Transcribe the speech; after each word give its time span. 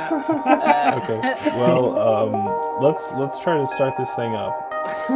Uh, 0.00 1.00
okay. 1.02 1.20
Well, 1.60 1.98
um, 1.98 2.80
let's 2.82 3.12
let's 3.12 3.38
try 3.40 3.58
to 3.58 3.66
start 3.66 3.96
this 3.98 4.12
thing 4.14 4.34
up. 4.34 4.72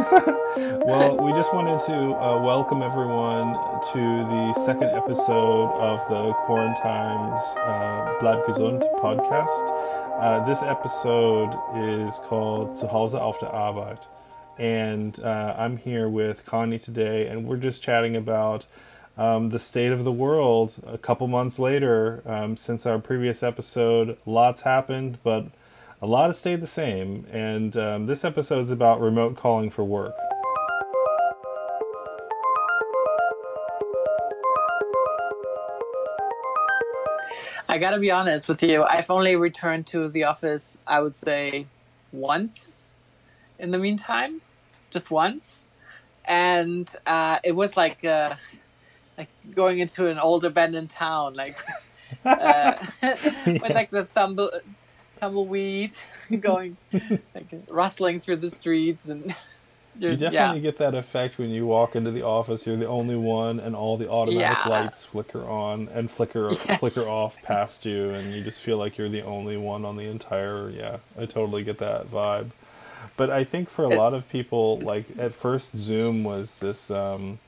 well, 0.85 1.17
we 1.17 1.31
just 1.33 1.53
wanted 1.53 1.79
to 1.87 1.95
uh, 1.95 2.41
welcome 2.41 2.83
everyone 2.83 3.53
to 3.93 3.99
the 4.29 4.53
second 4.65 4.89
episode 4.89 5.69
of 5.79 5.99
the 6.09 6.33
Quarantine's 6.45 7.41
uh, 7.57 8.15
Bleib 8.19 8.45
Gesund 8.45 8.83
podcast. 9.01 10.21
Uh, 10.21 10.45
this 10.45 10.61
episode 10.61 11.51
is 11.75 12.19
called 12.19 12.77
Zu 12.77 12.87
Hause 12.87 13.15
auf 13.15 13.39
der 13.39 13.49
Arbeit. 13.49 14.05
And 14.57 15.19
uh, 15.19 15.55
I'm 15.57 15.77
here 15.77 16.07
with 16.07 16.45
Connie 16.45 16.79
today, 16.79 17.27
and 17.27 17.47
we're 17.47 17.57
just 17.57 17.81
chatting 17.81 18.15
about 18.15 18.67
um, 19.17 19.49
the 19.49 19.59
state 19.59 19.91
of 19.91 20.03
the 20.03 20.11
world 20.11 20.75
a 20.85 20.97
couple 20.97 21.27
months 21.27 21.57
later 21.57 22.21
um, 22.25 22.57
since 22.57 22.85
our 22.85 22.99
previous 22.99 23.43
episode. 23.43 24.17
Lots 24.25 24.61
happened, 24.61 25.19
but 25.23 25.45
a 26.01 26.05
lot 26.05 26.27
has 26.27 26.37
stayed 26.37 26.61
the 26.61 26.67
same. 26.67 27.25
And 27.31 27.75
um, 27.77 28.05
this 28.07 28.25
episode 28.25 28.61
is 28.61 28.71
about 28.71 28.99
remote 28.99 29.37
calling 29.37 29.69
for 29.69 29.83
work. 29.83 30.15
I 37.67 37.77
gotta 37.77 37.99
be 37.99 38.11
honest 38.11 38.47
with 38.47 38.63
you. 38.63 38.83
I've 38.83 39.09
only 39.09 39.35
returned 39.35 39.87
to 39.87 40.07
the 40.07 40.23
office, 40.25 40.77
I 40.87 41.01
would 41.01 41.15
say, 41.15 41.65
once 42.13 42.83
in 43.59 43.71
the 43.71 43.77
meantime, 43.77 44.41
just 44.91 45.11
once, 45.11 45.65
and 46.23 46.93
uh, 47.05 47.39
it 47.43 47.53
was 47.53 47.75
like 47.75 48.05
uh, 48.05 48.35
like 49.17 49.29
going 49.53 49.79
into 49.79 50.07
an 50.07 50.19
old 50.19 50.45
abandoned 50.45 50.89
town, 50.89 51.33
like 51.33 51.57
uh, 52.25 52.73
with 53.01 53.73
like 53.73 53.91
the 53.91 54.05
tumble 54.13 54.51
tumbleweed 55.15 55.93
going 56.39 56.75
like 57.33 57.47
rustling 57.69 58.19
through 58.19 58.37
the 58.37 58.49
streets 58.49 59.07
and. 59.07 59.35
You 59.97 60.17
definitely 60.17 60.57
yeah. 60.57 60.71
get 60.71 60.77
that 60.79 60.93
effect 60.93 61.37
when 61.37 61.51
you 61.51 61.65
walk 61.65 61.95
into 61.95 62.11
the 62.11 62.21
office. 62.21 62.67
You're 62.67 62.75
the 62.75 62.85
only 62.85 63.15
one, 63.15 63.61
and 63.61 63.73
all 63.77 63.95
the 63.95 64.09
automatic 64.09 64.65
yeah. 64.65 64.69
lights 64.69 65.05
flicker 65.05 65.47
on 65.47 65.87
and 65.87 66.11
flicker 66.11 66.51
yes. 66.51 66.81
flicker 66.81 67.03
off 67.03 67.41
past 67.43 67.85
you, 67.85 68.09
and 68.09 68.33
you 68.33 68.43
just 68.43 68.59
feel 68.59 68.77
like 68.77 68.97
you're 68.97 69.07
the 69.07 69.21
only 69.21 69.55
one 69.55 69.85
on 69.85 69.95
the 69.95 70.03
entire. 70.03 70.69
Yeah, 70.69 70.97
I 71.17 71.25
totally 71.25 71.63
get 71.63 71.77
that 71.77 72.11
vibe. 72.11 72.49
But 73.15 73.29
I 73.29 73.45
think 73.45 73.69
for 73.69 73.85
a 73.85 73.95
lot 73.95 74.13
of 74.13 74.27
people, 74.27 74.79
like 74.79 75.05
at 75.17 75.33
first, 75.33 75.77
Zoom 75.77 76.25
was 76.25 76.55
this 76.55 76.91
um, 76.91 77.39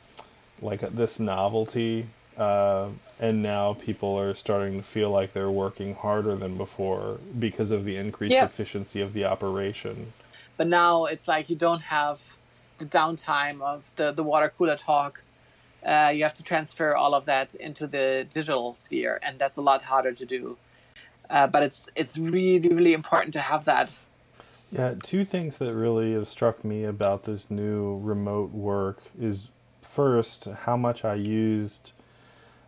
like 0.61 0.81
this 0.81 1.19
novelty, 1.19 2.07
uh, 2.37 2.89
and 3.19 3.41
now 3.41 3.73
people 3.73 4.17
are 4.19 4.33
starting 4.33 4.77
to 4.77 4.83
feel 4.83 5.09
like 5.09 5.33
they're 5.33 5.51
working 5.51 5.95
harder 5.95 6.35
than 6.35 6.57
before 6.57 7.19
because 7.37 7.71
of 7.71 7.85
the 7.85 7.95
increased 7.97 8.33
yeah. 8.33 8.45
efficiency 8.45 9.01
of 9.01 9.13
the 9.13 9.25
operation. 9.25 10.13
But 10.55 10.67
now 10.67 11.05
it's 11.05 11.27
like 11.27 11.49
you 11.49 11.55
don't 11.55 11.81
have 11.81 12.37
the 12.79 12.85
downtime 12.85 13.61
of 13.61 13.89
the, 13.95 14.11
the 14.11 14.23
water 14.23 14.51
cooler 14.57 14.75
talk. 14.75 15.21
Uh, 15.85 16.11
you 16.13 16.23
have 16.23 16.33
to 16.33 16.43
transfer 16.43 16.95
all 16.95 17.13
of 17.13 17.25
that 17.25 17.55
into 17.55 17.87
the 17.87 18.27
digital 18.33 18.75
sphere, 18.75 19.19
and 19.23 19.39
that's 19.39 19.57
a 19.57 19.61
lot 19.61 19.83
harder 19.83 20.11
to 20.11 20.25
do. 20.25 20.57
Uh, 21.29 21.45
but 21.45 21.61
it's 21.63 21.85
it's 21.95 22.17
really 22.17 22.67
really 22.69 22.93
important 22.93 23.33
to 23.33 23.39
have 23.39 23.65
that. 23.65 23.97
Yeah, 24.71 24.95
two 25.01 25.23
things 25.23 25.57
that 25.59 25.73
really 25.73 26.13
have 26.13 26.27
struck 26.27 26.63
me 26.65 26.83
about 26.83 27.23
this 27.23 27.49
new 27.49 27.99
remote 27.99 28.51
work 28.51 28.99
is 29.19 29.47
first 29.89 30.45
how 30.65 30.77
much 30.77 31.03
I 31.03 31.15
used 31.15 31.91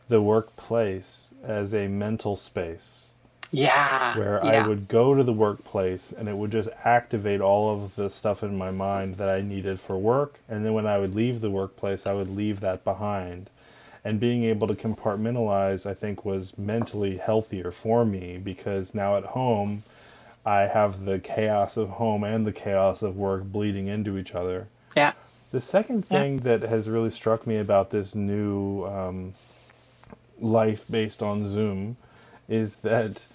the 0.08 0.22
workplace 0.22 1.34
as 1.44 1.74
a 1.74 1.88
mental 1.88 2.36
space 2.36 3.10
yeah. 3.52 4.18
Where 4.18 4.40
yeah. 4.44 4.64
I 4.64 4.68
would 4.68 4.88
go 4.88 5.16
to 5.16 5.24
the 5.24 5.34
workplace 5.34 6.14
and 6.16 6.28
it 6.28 6.38
would 6.38 6.52
just 6.52 6.70
activate 6.84 7.42
all 7.42 7.74
of 7.74 7.96
the 7.96 8.10
stuff 8.10 8.44
in 8.44 8.58
my 8.58 8.72
mind 8.72 9.16
that 9.16 9.30
I 9.30 9.42
needed 9.42 9.80
for 9.80 9.98
work. 9.98 10.40
And 10.48 10.66
then 10.66 10.74
when 10.74 10.86
I 10.86 11.00
would 11.00 11.16
leave 11.16 11.42
the 11.42 11.50
workplace, 11.50 12.06
I 12.06 12.14
would 12.14 12.30
leave 12.30 12.60
that 12.60 12.84
behind. 12.84 13.50
And 14.04 14.20
being 14.20 14.44
able 14.44 14.68
to 14.68 14.76
compartmentalize, 14.76 15.86
I 15.86 15.94
think, 15.94 16.24
was 16.24 16.58
mentally 16.58 17.18
healthier 17.18 17.72
for 17.72 18.06
me 18.06 18.38
because 18.38 18.96
now 18.96 19.18
at 19.18 19.26
home, 19.26 19.84
I 20.46 20.62
have 20.62 21.06
the 21.06 21.20
chaos 21.20 21.76
of 21.76 21.90
home 21.90 22.24
and 22.24 22.48
the 22.48 22.54
chaos 22.54 23.02
of 23.02 23.18
work 23.18 23.44
bleeding 23.44 23.88
into 23.88 24.18
each 24.18 24.34
other. 24.34 24.68
Yeah. 24.96 25.14
The 25.52 25.62
second 25.62 26.06
thing 26.06 26.36
yeah. 26.36 26.58
that 26.58 26.62
has 26.70 26.88
really 26.90 27.10
struck 27.10 27.48
me 27.48 27.58
about 27.58 27.90
this 27.90 28.14
new 28.14 28.86
um, 28.86 29.34
life 30.40 30.86
based 30.90 31.24
on 31.24 31.48
Zoom 31.48 31.98
is 32.48 32.78
that 32.78 33.26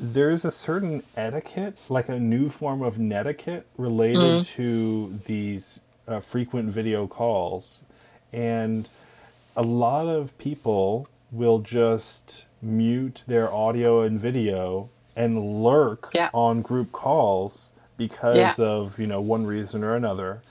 there's 0.00 0.44
a 0.44 0.50
certain 0.50 1.02
etiquette, 1.16 1.76
like 1.88 2.08
a 2.08 2.18
new 2.18 2.48
form 2.48 2.82
of 2.82 2.98
netiquette 2.98 3.66
related 3.76 4.42
mm. 4.42 4.48
to 4.54 5.18
these 5.26 5.80
uh, 6.06 6.20
frequent 6.20 6.70
video 6.70 7.06
calls. 7.06 7.82
And 8.32 8.88
a 9.56 9.62
lot 9.62 10.06
of 10.06 10.36
people 10.38 11.08
will 11.30 11.58
just 11.58 12.46
mute 12.62 13.24
their 13.26 13.52
audio 13.52 14.02
and 14.02 14.18
video 14.18 14.88
and 15.16 15.62
lurk 15.62 16.10
yeah. 16.14 16.30
on 16.32 16.62
group 16.62 16.92
calls 16.92 17.72
because 17.96 18.36
yeah. 18.36 18.64
of, 18.64 18.98
you 18.98 19.06
know, 19.06 19.20
one 19.20 19.46
reason 19.46 19.82
or 19.82 19.94
another. 19.94 20.42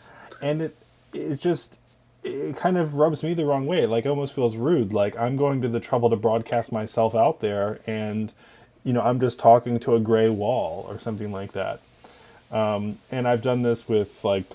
And 0.41 0.61
it 0.61 0.75
it 1.13 1.39
just 1.39 1.79
it 2.23 2.55
kind 2.55 2.77
of 2.77 2.95
rubs 2.95 3.23
me 3.23 3.33
the 3.33 3.45
wrong 3.45 3.65
way. 3.65 3.85
Like 3.85 4.05
almost 4.05 4.33
feels 4.33 4.55
rude. 4.55 4.93
Like 4.93 5.17
I'm 5.17 5.37
going 5.37 5.61
to 5.61 5.69
the 5.69 5.79
trouble 5.79 6.09
to 6.09 6.15
broadcast 6.15 6.71
myself 6.71 7.15
out 7.15 7.39
there 7.39 7.79
and 7.87 8.33
you 8.87 8.93
know, 8.93 9.01
I'm 9.01 9.19
just 9.19 9.37
talking 9.37 9.79
to 9.81 9.95
a 9.95 9.99
gray 9.99 10.29
wall 10.29 10.85
or 10.87 10.97
something 10.97 11.29
like 11.33 11.51
that. 11.51 11.81
Um, 12.51 12.99
and 13.11 13.27
I've 13.27 13.41
done 13.41 13.61
this 13.61 13.89
with 13.89 14.23
like, 14.23 14.45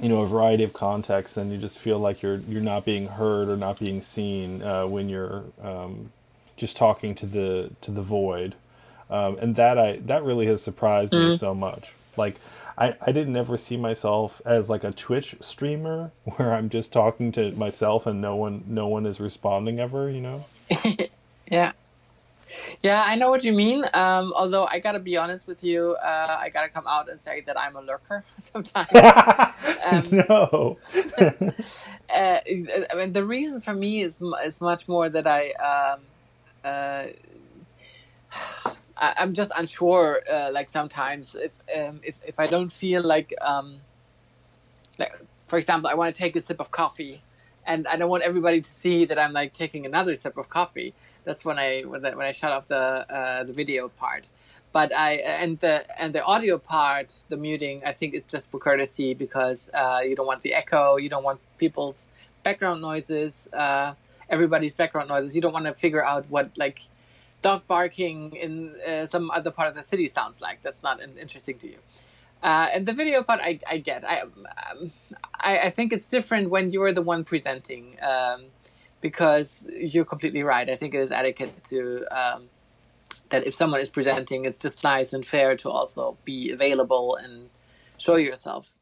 you 0.00 0.08
know, 0.08 0.22
a 0.22 0.28
variety 0.28 0.62
of 0.62 0.72
contexts, 0.72 1.36
and 1.36 1.50
you 1.50 1.58
just 1.58 1.76
feel 1.76 1.98
like 1.98 2.22
you're 2.22 2.36
you're 2.36 2.62
not 2.62 2.84
being 2.84 3.08
heard 3.08 3.48
or 3.48 3.56
not 3.56 3.80
being 3.80 4.00
seen 4.00 4.62
uh, 4.62 4.86
when 4.86 5.08
you're 5.08 5.42
um, 5.60 6.12
just 6.56 6.76
talking 6.76 7.16
to 7.16 7.26
the 7.26 7.70
to 7.80 7.90
the 7.90 8.00
void. 8.00 8.54
Um, 9.10 9.36
and 9.40 9.56
that 9.56 9.76
I 9.76 9.96
that 10.06 10.22
really 10.22 10.46
has 10.46 10.62
surprised 10.62 11.12
mm-hmm. 11.12 11.30
me 11.30 11.36
so 11.36 11.52
much. 11.52 11.90
Like 12.16 12.36
I, 12.76 12.96
I 13.00 13.12
didn't 13.12 13.36
ever 13.36 13.58
see 13.58 13.76
myself 13.76 14.40
as 14.44 14.68
like 14.68 14.84
a 14.84 14.92
Twitch 14.92 15.36
streamer 15.40 16.12
where 16.24 16.54
I'm 16.54 16.68
just 16.68 16.92
talking 16.92 17.32
to 17.32 17.52
myself 17.52 18.06
and 18.06 18.20
no 18.20 18.36
one 18.36 18.64
no 18.66 18.88
one 18.88 19.06
is 19.06 19.20
responding 19.20 19.80
ever, 19.80 20.10
you 20.10 20.20
know? 20.20 20.44
yeah. 21.50 21.72
Yeah, 22.82 23.02
I 23.02 23.14
know 23.14 23.30
what 23.30 23.44
you 23.44 23.52
mean. 23.52 23.84
Um, 23.94 24.32
although 24.36 24.66
I 24.66 24.78
gotta 24.78 24.98
be 24.98 25.16
honest 25.16 25.46
with 25.46 25.64
you, 25.64 25.96
uh, 26.02 26.36
I 26.38 26.50
gotta 26.50 26.68
come 26.68 26.86
out 26.86 27.10
and 27.10 27.20
say 27.20 27.40
that 27.42 27.58
I'm 27.58 27.76
a 27.76 27.80
lurker 27.80 28.24
sometimes. 28.38 28.88
um, 28.92 30.24
no. 30.28 30.78
uh, 31.18 32.40
I 32.44 32.94
mean, 32.94 33.12
the 33.12 33.24
reason 33.24 33.62
for 33.62 33.72
me 33.72 34.02
is 34.02 34.20
is 34.44 34.60
much 34.60 34.86
more 34.86 35.08
that 35.08 35.26
I. 35.26 35.52
Um, 35.52 36.00
uh, 36.64 37.06
I, 39.02 39.22
am 39.22 39.34
just 39.34 39.50
unsure. 39.56 40.22
Uh, 40.30 40.50
like 40.52 40.68
sometimes, 40.68 41.34
if 41.34 41.60
um, 41.76 42.00
if 42.02 42.16
if 42.24 42.38
I 42.38 42.46
don't 42.46 42.72
feel 42.72 43.02
like, 43.02 43.34
um, 43.40 43.76
like 44.98 45.12
for 45.48 45.58
example, 45.58 45.90
I 45.90 45.94
want 45.94 46.14
to 46.14 46.18
take 46.18 46.36
a 46.36 46.40
sip 46.40 46.60
of 46.60 46.70
coffee, 46.70 47.22
and 47.66 47.86
I 47.88 47.96
don't 47.96 48.08
want 48.08 48.22
everybody 48.22 48.60
to 48.60 48.70
see 48.70 49.04
that 49.04 49.18
I'm 49.18 49.32
like 49.32 49.52
taking 49.52 49.84
another 49.84 50.14
sip 50.16 50.38
of 50.38 50.48
coffee 50.48 50.94
that's 51.24 51.44
when 51.44 51.58
I 51.58 51.82
when, 51.82 52.02
when 52.02 52.26
I 52.26 52.32
shut 52.32 52.52
off 52.52 52.66
the 52.68 52.76
uh, 52.76 53.44
the 53.44 53.52
video 53.52 53.88
part. 53.88 54.28
But 54.72 54.94
I 54.94 55.14
and 55.14 55.60
the 55.60 55.84
and 56.00 56.14
the 56.14 56.24
audio 56.24 56.58
part, 56.58 57.14
the 57.28 57.36
muting, 57.36 57.82
I 57.84 57.92
think 57.92 58.14
is 58.14 58.26
just 58.26 58.50
for 58.50 58.58
courtesy 58.58 59.14
because 59.14 59.70
uh, 59.74 60.00
you 60.02 60.16
don't 60.16 60.26
want 60.26 60.42
the 60.42 60.54
echo, 60.54 60.96
you 60.96 61.08
don't 61.08 61.24
want 61.24 61.40
people's 61.58 62.08
background 62.42 62.80
noises, 62.80 63.48
uh, 63.52 63.94
everybody's 64.28 64.74
background 64.74 65.08
noises. 65.08 65.36
You 65.36 65.42
don't 65.42 65.52
want 65.52 65.66
to 65.66 65.74
figure 65.74 66.04
out 66.04 66.26
what 66.30 66.50
like 66.56 66.82
dog 67.42 67.66
barking 67.66 68.34
in 68.34 68.74
uh, 68.86 69.06
some 69.06 69.30
other 69.30 69.50
part 69.50 69.68
of 69.68 69.74
the 69.74 69.82
city 69.82 70.06
sounds 70.06 70.40
like. 70.40 70.62
That's 70.62 70.82
not 70.82 71.00
interesting 71.02 71.58
to 71.58 71.68
you. 71.68 71.78
Uh, 72.42 72.68
and 72.72 72.86
the 72.86 72.92
video 72.92 73.22
part, 73.22 73.40
I, 73.42 73.60
I 73.68 73.78
get. 73.78 74.04
I, 74.04 74.22
um, 74.22 74.92
I, 75.38 75.58
I 75.58 75.70
think 75.70 75.92
it's 75.92 76.08
different 76.08 76.50
when 76.50 76.70
you're 76.70 76.92
the 76.92 77.02
one 77.02 77.24
presenting. 77.24 77.96
Um, 78.02 78.46
because 79.02 79.68
you're 79.76 80.06
completely 80.06 80.42
right. 80.42 80.70
I 80.70 80.76
think 80.76 80.94
it 80.94 81.00
is 81.00 81.12
etiquette 81.12 81.62
to 81.64 82.06
um, 82.10 82.44
that 83.28 83.46
if 83.46 83.54
someone 83.54 83.80
is 83.80 83.90
presenting, 83.90 84.46
it's 84.46 84.62
just 84.62 84.82
nice 84.82 85.12
and 85.12 85.26
fair 85.26 85.54
to 85.56 85.68
also 85.68 86.16
be 86.24 86.50
available 86.50 87.16
and 87.16 87.50
show 87.98 88.16
yourself. 88.16 88.72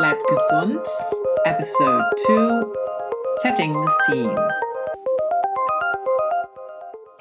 Bleibt 0.00 0.22
gesund, 0.28 0.84
Episode 1.44 2.04
2 2.26 2.74
Setting 3.42 3.72
the 3.72 3.92
Scene. 4.06 4.65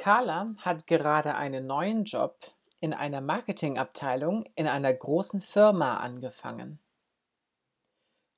Carla 0.05 0.53
hat 0.59 0.85
gerade 0.85 1.33
einen 1.33 1.65
neuen 1.65 2.03
Job 2.03 2.37
in 2.79 2.93
einer 2.93 3.21
Marketingabteilung 3.21 4.45
in 4.53 4.67
einer 4.67 4.93
großen 4.93 5.41
Firma 5.41 5.97
angefangen. 5.97 6.77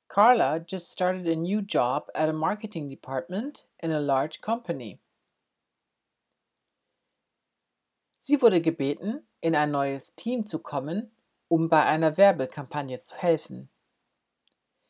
Carla 0.08 0.64
just 0.66 0.94
started 0.94 1.28
a 1.28 1.36
new 1.36 1.60
job 1.60 2.10
at 2.14 2.30
a 2.30 2.32
marketing 2.32 2.88
department 2.88 3.68
in 3.80 3.92
a 3.92 4.00
large 4.00 4.40
company. 4.40 5.02
Sie 8.22 8.42
wurde 8.42 8.62
gebeten, 8.62 9.28
in 9.42 9.54
ein 9.54 9.72
neues 9.72 10.16
Team 10.16 10.46
zu 10.46 10.60
kommen, 10.60 11.12
um 11.50 11.68
bei 11.68 11.84
einer 11.84 12.16
Werbekampagne 12.16 13.02
zu 13.02 13.18
helfen. 13.18 13.68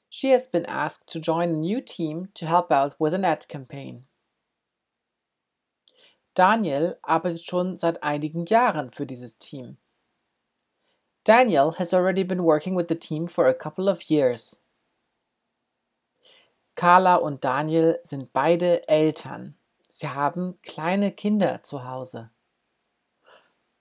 She 0.09 0.31
has 0.31 0.47
been 0.47 0.67
asked 0.67 1.11
to 1.11 1.17
join 1.17 1.49
a 1.49 1.57
new 1.57 1.81
team 1.81 2.31
to 2.35 2.45
help 2.45 2.71
out 2.71 2.99
with 2.99 3.15
an 3.15 3.25
ad 3.25 3.47
campaign. 3.49 4.06
Daniel 6.37 6.99
arbeitet 7.01 7.43
schon 7.43 7.79
seit 7.79 8.03
einigen 8.03 8.45
Jahren 8.45 8.91
für 8.91 9.07
dieses 9.07 9.39
Team. 9.39 9.77
Daniel 11.23 11.73
has 11.79 11.95
already 11.95 12.23
been 12.23 12.43
working 12.43 12.77
with 12.77 12.85
the 12.89 12.95
team 12.95 13.27
for 13.27 13.47
a 13.47 13.53
couple 13.55 13.89
of 13.89 14.03
years. 14.03 14.61
Carla 16.75 17.15
und 17.15 17.43
Daniel 17.43 17.99
sind 18.03 18.31
beide 18.33 18.87
Eltern. 18.87 19.55
Sie 19.89 20.07
haben 20.07 20.59
kleine 20.61 21.11
Kinder 21.11 21.63
zu 21.63 21.83
Hause. 21.83 22.29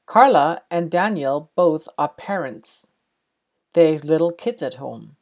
Carla 0.06 0.62
and 0.70 0.90
Daniel 0.90 1.50
both 1.56 1.90
are 1.98 2.08
parents. 2.08 2.90
They 3.74 3.92
have 3.92 4.06
little 4.06 4.32
kids 4.32 4.62
at 4.62 4.80
home. 4.80 5.16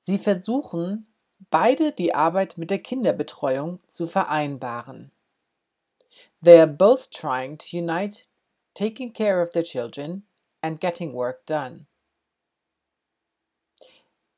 Sie 0.00 0.18
versuchen, 0.18 1.06
beide 1.50 1.92
die 1.92 2.14
Arbeit 2.14 2.58
mit 2.58 2.70
der 2.70 2.78
Kinderbetreuung 2.78 3.80
zu 3.88 4.06
vereinbaren. 4.06 5.10
They 6.42 6.58
are 6.58 6.66
both 6.66 7.10
trying 7.10 7.58
to 7.58 7.76
unite 7.76 8.26
taking 8.74 9.12
care 9.12 9.40
of 9.42 9.50
their 9.52 9.62
children 9.62 10.24
and 10.62 10.80
getting 10.80 11.14
work 11.14 11.46
done. 11.46 11.86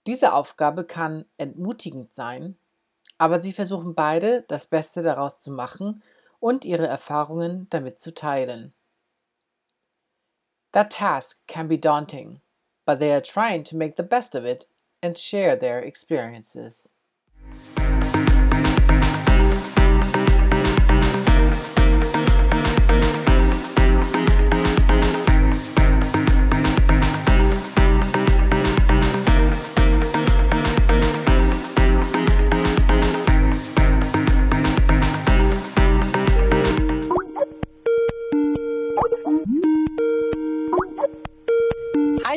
Diese 0.07 0.33
Aufgabe 0.33 0.85
kann 0.85 1.25
entmutigend 1.37 2.15
sein, 2.15 2.57
aber 3.19 3.41
sie 3.41 3.53
versuchen 3.53 3.95
beide, 3.95 4.43
das 4.43 4.67
Beste 4.67 5.03
daraus 5.03 5.41
zu 5.41 5.51
machen 5.51 6.03
und 6.39 6.65
ihre 6.65 6.87
Erfahrungen 6.87 7.67
damit 7.71 8.01
zu 8.01 8.15
teilen. 8.15 8.73
That 10.73 10.93
task 10.93 11.41
can 11.49 11.69
be 11.69 11.79
daunting, 11.79 12.41
but 12.85 13.01
they 13.01 13.13
are 13.13 13.23
trying 13.23 13.65
to 13.65 13.77
make 13.77 13.95
the 13.97 14.03
best 14.03 14.37
of 14.37 14.45
it 14.45 14.69
and 15.03 15.19
share 15.19 15.59
their 15.59 15.83
experiences. 15.83 16.93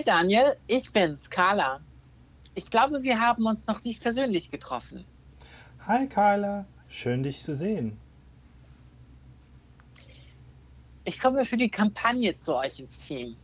Daniel, 0.09 0.57
ich 0.67 0.91
bin's, 0.91 1.29
Carla. 1.29 1.79
Ich 2.56 2.69
glaube, 2.69 3.04
wir 3.04 3.19
haben 3.19 3.46
uns 3.46 3.68
noch 3.68 3.84
nicht 3.84 4.01
persönlich 4.01 4.51
getroffen. 4.51 5.06
Hi 5.88 6.07
Carla, 6.07 6.66
schön 6.88 7.24
dich 7.24 7.42
zu 7.42 7.56
sehen. 7.56 7.98
Ich 11.04 11.19
komme 11.19 11.46
für 11.46 11.57
die 11.57 11.69
Kampagne 11.69 12.38
zu 12.38 12.56
euch 12.56 12.80
ins 12.80 12.98
Team. 13.07 13.36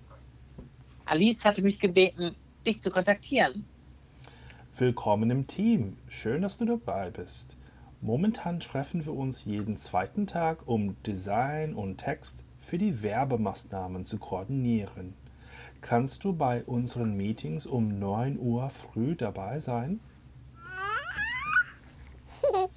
Alice 1.06 1.46
hatte 1.46 1.62
mich 1.62 1.80
gebeten, 1.80 2.36
dich 2.66 2.81
zu 2.81 2.92
kontaktieren. 2.92 3.66
Willkommen 4.78 5.31
im 5.31 5.48
Team. 5.48 5.98
Schön, 6.07 6.42
dass 6.42 6.57
du 6.57 6.66
dabei 6.66 7.10
bist. 7.12 7.56
Momentan 8.02 8.60
treffen 8.60 9.06
wir 9.06 9.13
uns 9.13 9.46
jeden 9.46 9.80
zweiten 9.80 10.28
Tag, 10.28 10.68
um 10.68 11.02
Design 11.04 11.74
und 11.74 11.98
Text 11.98 12.40
für 12.60 12.78
die 12.78 13.02
Werbemaßnahmen 13.02 14.06
zu 14.06 14.18
koordinieren. 14.18 15.13
Kannst 15.85 16.23
du 16.23 16.33
bei 16.33 16.63
unseren 16.63 17.15
Meetings 17.15 17.67
um 17.67 17.99
9 17.99 18.39
Uhr 18.39 18.71
früh 18.71 19.15
dabei 19.15 19.59
sein? 19.59 19.99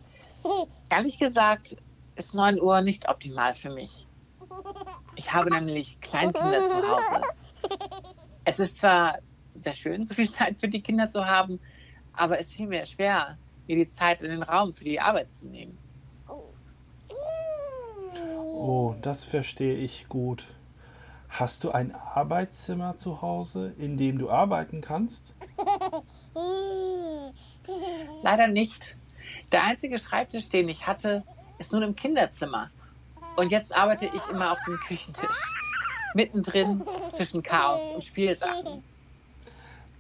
Ehrlich 0.91 1.19
gesagt 1.19 1.79
ist 2.17 2.35
9 2.35 2.61
Uhr 2.61 2.83
nicht 2.83 3.09
optimal 3.09 3.55
für 3.55 3.71
mich. 3.71 4.07
Ich 5.17 5.33
habe 5.33 5.49
nämlich 5.49 5.99
Kleinkinder 6.03 6.69
zu 6.69 6.75
Hause. 6.75 7.23
Es 8.45 8.59
ist 8.59 8.77
zwar 8.77 9.21
sehr 9.57 9.73
schön, 9.73 10.05
so 10.05 10.13
viel 10.13 10.31
Zeit 10.31 10.61
für 10.61 10.69
die 10.69 10.83
Kinder 10.83 11.09
zu 11.09 11.25
haben, 11.25 11.59
aber 12.13 12.39
es 12.39 12.53
fiel 12.53 12.67
mir 12.67 12.85
schwer, 12.85 13.39
mir 13.67 13.77
die 13.77 13.91
Zeit 13.91 14.23
in 14.23 14.29
den 14.29 14.43
Raum 14.43 14.71
für 14.71 14.85
die 14.85 15.01
Arbeit 15.01 15.33
zu 15.33 15.49
nehmen. 15.49 15.79
Oh, 18.53 18.97
das 19.01 19.25
verstehe 19.25 19.77
ich 19.77 20.11
gut. 20.11 20.47
Hast 21.39 21.63
du 21.63 21.71
ein 21.71 21.95
Arbeitszimmer 21.95 22.99
zu 22.99 23.23
Hause, 23.23 23.73
in 23.79 23.97
dem 23.97 24.19
du 24.19 24.29
arbeiten 24.29 24.81
kannst? 24.81 25.35
Leider 28.25 28.49
nicht. 28.49 28.97
Der 29.53 29.63
einzige 29.63 30.01
Schreibtisch, 30.01 30.49
den 30.49 30.69
ich 30.69 30.89
hatte, 30.89 31.23
ist 31.59 31.71
nun 31.71 31.85
im 31.85 31.95
Kinderzimmer. 31.95 32.73
Und 33.37 33.53
jetzt 33.53 33.73
arbeite 33.73 34.07
ich 34.07 34.29
immer 34.29 34.51
auf 34.51 34.59
dem 34.67 34.79
Küchentisch. 34.81 35.55
Mittendrin 36.13 36.83
zwischen 37.13 37.45
Chaos 37.45 37.95
und 37.95 38.05
Spielsachen. 38.05 38.83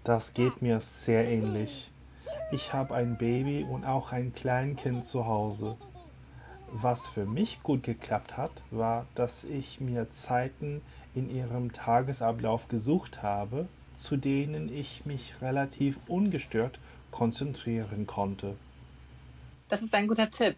Das 0.02 0.34
geht 0.34 0.60
mir 0.60 0.80
sehr 0.80 1.24
ähnlich. 1.28 1.92
Ich 2.50 2.72
habe 2.72 2.96
ein 2.96 3.16
Baby 3.16 3.62
und 3.62 3.84
auch 3.84 4.10
ein 4.10 4.32
Kleinkind 4.32 5.06
zu 5.06 5.26
Hause. 5.26 5.76
Was 6.70 7.08
für 7.08 7.24
mich 7.24 7.62
gut 7.62 7.82
geklappt 7.82 8.36
hat, 8.36 8.50
war, 8.70 9.06
dass 9.14 9.44
ich 9.44 9.80
mir 9.80 10.12
Zeiten 10.12 10.82
in 11.14 11.34
ihrem 11.34 11.72
Tagesablauf 11.72 12.68
gesucht 12.68 13.22
habe, 13.22 13.68
zu 13.96 14.16
denen 14.16 14.72
ich 14.72 15.06
mich 15.06 15.34
relativ 15.40 15.98
ungestört 16.06 16.78
konzentrieren 17.10 18.06
konnte. 18.06 18.56
Das 19.68 19.82
ist 19.82 19.94
ein 19.94 20.06
guter 20.06 20.30
Tipp. 20.30 20.56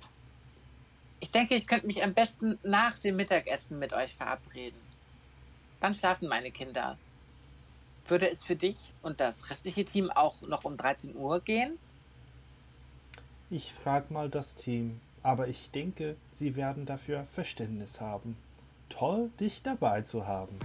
Ich 1.20 1.30
denke, 1.30 1.54
ich 1.54 1.66
könnte 1.66 1.86
mich 1.86 2.02
am 2.02 2.12
besten 2.12 2.58
nach 2.62 2.98
dem 2.98 3.16
Mittagessen 3.16 3.78
mit 3.78 3.92
euch 3.92 4.14
verabreden. 4.14 4.78
Dann 5.80 5.94
schlafen 5.94 6.28
meine 6.28 6.50
Kinder. 6.50 6.98
Würde 8.06 8.28
es 8.28 8.42
für 8.42 8.56
dich 8.56 8.92
und 9.02 9.20
das 9.20 9.48
restliche 9.50 9.84
Team 9.84 10.10
auch 10.10 10.42
noch 10.42 10.64
um 10.64 10.76
13 10.76 11.14
Uhr 11.14 11.40
gehen? 11.40 11.78
Ich 13.50 13.72
frage 13.72 14.12
mal 14.12 14.28
das 14.28 14.54
Team, 14.54 15.00
aber 15.22 15.48
ich 15.48 15.70
denke, 15.70 16.16
sie 16.32 16.56
werden 16.56 16.86
dafür 16.86 17.26
Verständnis 17.32 18.00
haben. 18.00 18.36
Toll, 18.88 19.30
dich 19.38 19.62
dabei 19.62 20.02
zu 20.02 20.26
haben. 20.26 20.56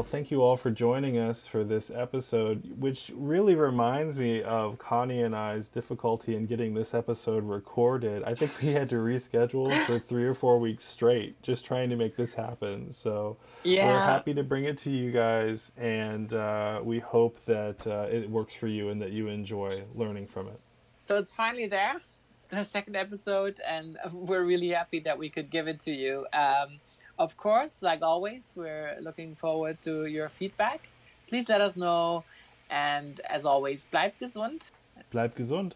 Well, 0.00 0.08
thank 0.08 0.30
you 0.30 0.40
all 0.40 0.56
for 0.56 0.70
joining 0.70 1.18
us 1.18 1.46
for 1.46 1.62
this 1.62 1.90
episode, 1.90 2.80
which 2.80 3.12
really 3.14 3.54
reminds 3.54 4.18
me 4.18 4.42
of 4.42 4.78
Connie 4.78 5.20
and 5.20 5.36
I's 5.36 5.68
difficulty 5.68 6.34
in 6.34 6.46
getting 6.46 6.72
this 6.72 6.94
episode 6.94 7.44
recorded. 7.44 8.24
I 8.24 8.32
think 8.32 8.62
we 8.62 8.68
had 8.68 8.88
to 8.88 8.94
reschedule 8.94 9.84
for 9.84 9.98
three 10.08 10.24
or 10.24 10.32
four 10.32 10.58
weeks 10.58 10.86
straight 10.86 11.42
just 11.42 11.66
trying 11.66 11.90
to 11.90 11.96
make 11.96 12.16
this 12.16 12.32
happen. 12.32 12.92
So 12.92 13.36
Yeah. 13.62 13.88
we're 13.88 14.00
happy 14.02 14.32
to 14.32 14.42
bring 14.42 14.64
it 14.64 14.78
to 14.78 14.90
you 14.90 15.12
guys, 15.12 15.70
and 15.76 16.32
uh, 16.32 16.80
we 16.82 17.00
hope 17.00 17.44
that 17.44 17.86
uh, 17.86 18.06
it 18.10 18.30
works 18.30 18.54
for 18.54 18.68
you 18.68 18.88
and 18.88 19.02
that 19.02 19.12
you 19.12 19.28
enjoy 19.28 19.82
learning 19.94 20.28
from 20.28 20.48
it. 20.48 20.60
So 21.04 21.18
it's 21.18 21.30
finally 21.32 21.66
there, 21.66 22.00
the 22.48 22.64
second 22.64 22.96
episode, 22.96 23.60
and 23.68 23.98
we're 24.14 24.44
really 24.44 24.70
happy 24.70 25.00
that 25.00 25.18
we 25.18 25.28
could 25.28 25.50
give 25.50 25.68
it 25.68 25.78
to 25.80 25.90
you. 25.90 26.26
Um, 26.32 26.80
of 27.20 27.36
course, 27.36 27.82
like 27.82 28.02
always, 28.02 28.52
we're 28.56 28.96
looking 29.00 29.34
forward 29.36 29.80
to 29.82 30.06
your 30.06 30.28
feedback. 30.28 30.88
Please 31.28 31.48
let 31.48 31.60
us 31.60 31.76
know. 31.76 32.24
And 32.70 33.20
as 33.28 33.44
always, 33.44 33.86
bleib 33.92 34.12
gesund 34.20 34.70
Bleib 35.12 35.34
gesund. 35.36 35.72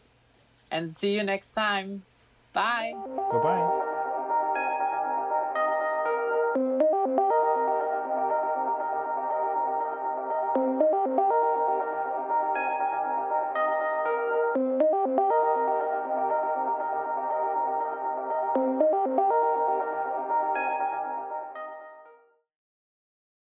and 0.71 0.91
see 0.91 1.15
you 1.15 1.23
next 1.23 1.53
time. 1.53 2.03
Bye. 2.53 2.93
Bye 3.33 3.43
bye. 6.57 6.81